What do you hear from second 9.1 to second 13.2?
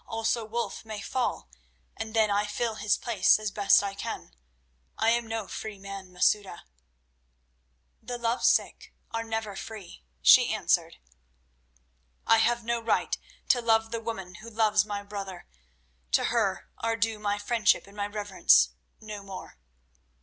are never free," she answered. "I have no right